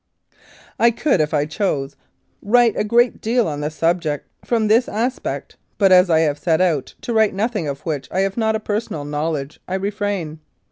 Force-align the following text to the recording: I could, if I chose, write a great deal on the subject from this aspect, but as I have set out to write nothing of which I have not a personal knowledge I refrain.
I 0.79 0.89
could, 0.89 1.21
if 1.21 1.31
I 1.31 1.45
chose, 1.45 1.95
write 2.41 2.75
a 2.75 2.83
great 2.83 3.21
deal 3.21 3.47
on 3.47 3.61
the 3.61 3.69
subject 3.69 4.27
from 4.43 4.67
this 4.67 4.89
aspect, 4.89 5.57
but 5.77 5.91
as 5.91 6.09
I 6.09 6.21
have 6.21 6.39
set 6.39 6.59
out 6.59 6.95
to 7.01 7.13
write 7.13 7.35
nothing 7.35 7.67
of 7.67 7.81
which 7.85 8.07
I 8.09 8.21
have 8.21 8.35
not 8.35 8.55
a 8.55 8.59
personal 8.59 9.05
knowledge 9.05 9.59
I 9.67 9.75
refrain. 9.75 10.39